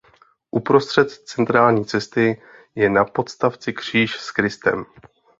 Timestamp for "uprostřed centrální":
0.51-1.85